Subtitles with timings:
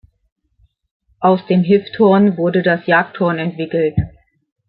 [1.19, 3.93] Aus dem Hifthorn wurde das Jagdhorn entwickelt.